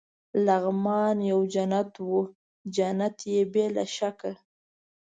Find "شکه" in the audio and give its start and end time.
3.95-4.31